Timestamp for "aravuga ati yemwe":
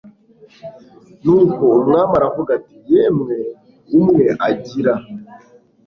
2.19-3.37